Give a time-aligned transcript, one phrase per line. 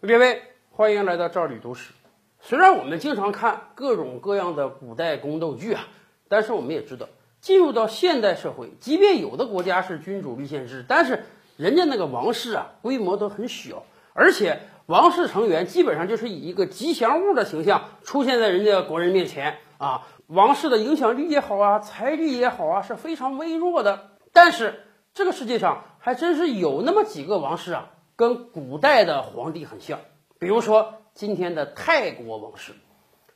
[0.00, 1.92] 各位，欢迎来到赵李读史。
[2.38, 5.88] 虽然我们经常看各种各样的古代宫斗剧啊，
[6.28, 7.08] 但是我们也知道，
[7.40, 11.24] 进入到现代社会，即便有的国家是君主立宪制，但是
[11.56, 13.82] 人家那个王室啊，规模都很小，
[14.12, 20.06] 而且王室成员基本上就是以一个吉祥物的形象出现在人家国人面前啊。
[20.28, 24.10] 王室的影响力也好啊，财力也好啊，是非常微弱的。
[24.32, 30.00] 但是这个世界上还真是有那么几个王室啊，跟古代的皇帝很像。
[30.40, 32.72] 比如说今天的泰国王室，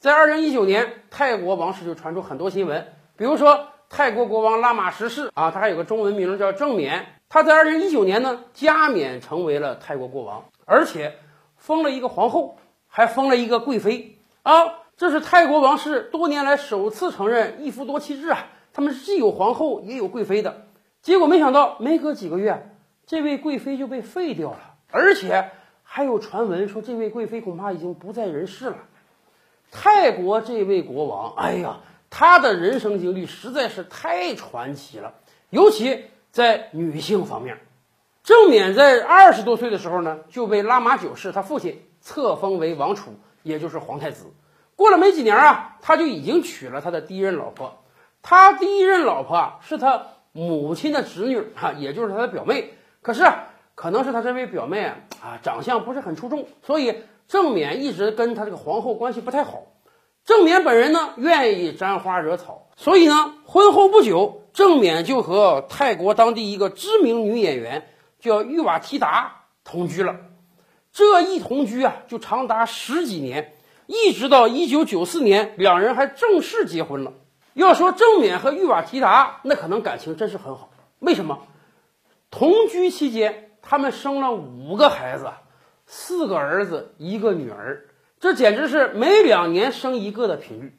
[0.00, 2.88] 在二零一九年，泰国王室就传出很多新闻。
[3.16, 11.20] 比如说泰国国王拉玛十世啊，他还有个中文名叫郑冕，他在二零一九年呢加冕成为了泰国国王，而且
[11.56, 12.56] 封了一个皇后，
[12.88, 14.80] 还封了一个贵妃啊。
[14.96, 20.66] 这是泰国王室多年来首次承认一夫多妻制啊，他们既有皇后也有贵妃的。
[21.00, 22.73] 结果没想到，没隔几个月，
[23.06, 25.50] 这位贵妃就被废掉了，而且
[25.82, 28.76] 还有传闻说这位贵妃恐怕已经不在人世了。
[29.70, 35.14] 泰国这位国王，哎呀，他的人生经历实在是太传奇了，
[35.50, 37.58] 尤其在女性方面。
[38.22, 44.32] 正冕在二十多岁的时候呢，就被拉玛九世他父亲册封为王储，也就是皇太子。
[44.76, 47.82] 过了没几年啊，他就已经娶了他的第一任老婆。
[48.22, 52.72] 他第一任老婆啊，是他母亲的侄女哈，也就是他的表妹。
[53.04, 53.22] 可是
[53.74, 54.82] 可能是他这位表妹
[55.22, 59.64] 啊，长相不是很出众，所以郑冕一直跟他这个皇后关系不太好。
[60.24, 67.86] 郑冕本人呢，愿意沾花惹草，所以呢，婚后不久，郑冕就和泰国当地一个知名女演员
[68.20, 70.16] 叫玉瓦提达同居了。
[70.90, 73.52] 这一同居啊，就长达十几年。
[73.86, 77.12] 一直到一九九四年，两人还正式结婚了。
[77.52, 80.70] 要说郑冕和玉瓦提达，那可能感情真是很好。
[81.00, 81.40] 为什么？
[82.36, 85.30] 同居期间，他们生了五个孩子，
[85.86, 87.84] 四个儿子，一个女儿，
[88.18, 90.76] 这简直是每两年生一个的频率。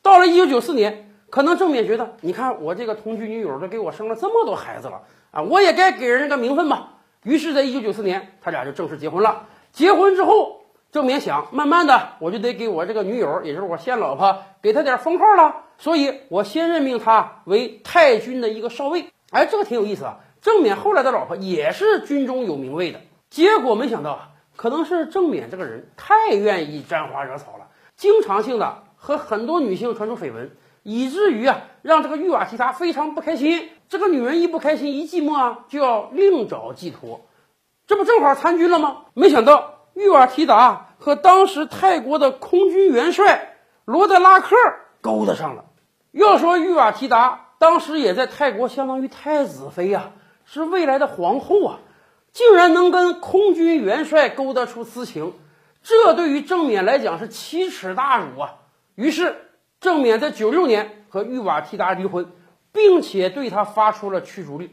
[0.00, 5.02] 到了一九九四年，可能郑冕觉得，你看我这个同居女友都给我生了这么多孩子了
[5.32, 7.00] 啊，我也该给人个名分吧。
[7.24, 9.48] 于是，在一九九四年，他俩就正式结婚了。
[9.72, 10.60] 结婚之后。
[10.92, 15.62] 郑冕想，慢慢的，我就得给我这个女友，也就是我现老婆，给她点封号了。
[15.78, 19.06] 所以我先任命她为太军的一个少尉。
[19.30, 20.18] 哎，这个挺有意思啊。
[20.42, 23.00] 郑冕后来的老婆也是军中有名位的。
[23.30, 30.50] 结果没想到啊，可能是郑冕这个人太愿意沾花惹草了，经常性的和很多女性传出绯闻，
[30.82, 33.70] 以至于啊，让这个玉瓦提达非常不开心。
[33.88, 37.22] 这个女人一不开心，一寂寞啊，就要另找寄托。
[37.86, 39.04] 这不正好参军了吗？
[39.14, 39.78] 没想到。
[39.94, 44.56] 玉瓦提达和当时泰国的空军元帅罗德拉克
[45.02, 45.66] 勾搭上了。
[46.12, 50.12] 要说玉瓦提达当时也在泰国相当于太子妃呀，
[50.54, 51.78] 是未来的皇后啊，
[52.30, 55.32] 竟然能跟空军元帅勾搭出私情，
[55.82, 58.56] 这对于正冕来讲是奇耻大辱啊。
[58.94, 59.34] 于是
[59.80, 62.30] 正冕在九六年和玉瓦提达离婚，
[62.70, 64.68] 并且对他发出了驱逐令。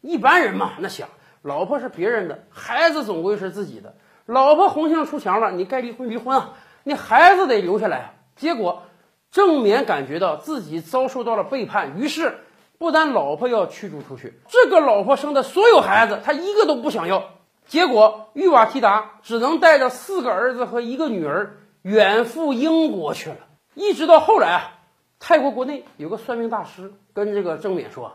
[0.00, 1.10] 一般人嘛，那想
[1.42, 3.94] 老婆是别人的，孩子总归是自己的。
[4.24, 6.54] 老婆红杏出墙了，你该离婚离婚啊！
[6.84, 8.14] 你孩子得留下来啊！
[8.36, 8.84] 结果
[9.30, 12.38] 正冕感觉到自己遭受到了背叛，于是
[12.80, 17.24] 不但老婆要驱逐出去，这个老婆生的所有孩子他一个都不想要。
[17.66, 23.36] 结果玉瓦提达只能带着四个儿子和一个女儿远赴英国去了。
[23.74, 24.78] 一直到后来啊，
[25.18, 28.12] 泰国国内有个算命大师跟这个郑冕说：“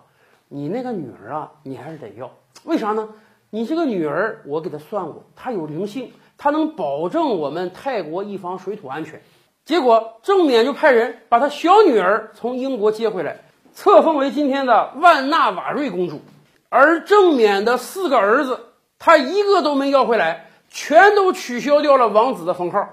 [0.49, 2.31] 你那个女儿啊，你还是得要，
[2.63, 3.09] 为啥呢？”
[3.51, 9.21] 你这个女儿，我给她算过，她有灵性，她能保证我们泰国一方水土安全。
[9.63, 13.41] 结果正冕就派人把他小女儿从英国接回来，
[13.75, 16.21] 册封为今天的万纳瓦瑞公主。
[16.69, 18.61] 而正冕的四个儿子，
[18.97, 22.89] 他一个都没要回来，全都取消掉了王子的封号。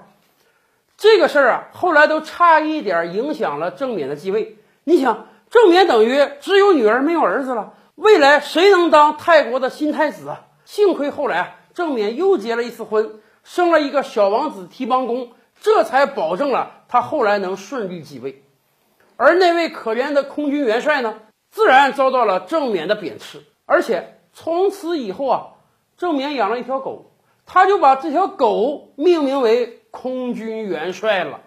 [0.97, 4.57] 这个事儿啊，后来都差一点影响了正冕的继位。
[4.83, 10.41] 你想，正冕等于只有女儿没有儿子了，未来谁能当泰国的新太子啊？
[10.65, 15.31] 幸亏后来啊，正冕又结了一次婚，生了一个小王子提邦公，
[15.61, 18.42] 这才保证了他后来能顺利继位。
[19.17, 21.15] 而那位可怜的空军元帅呢，
[21.51, 25.47] 自然遭到了郑冕的贬斥，而且从此以后啊，
[25.97, 27.11] 郑冕养了一条狗，
[27.45, 31.41] 他就把这条狗命名为空军元帅了。